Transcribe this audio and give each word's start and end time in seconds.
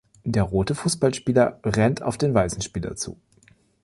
Der 0.23 0.41
rote 0.41 0.73
Fußballspieler 0.73 1.59
rennt 1.63 2.01
auf 2.01 2.17
den 2.17 2.33
weißen 2.33 2.63
Spieler 2.63 2.95
zu. 2.95 3.19